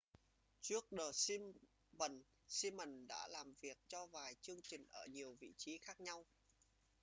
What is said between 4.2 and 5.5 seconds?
chương trình ở nhiều